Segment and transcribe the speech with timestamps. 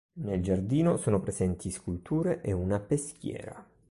[0.13, 3.63] Nel giardino sono presenti sculture e una peschiera.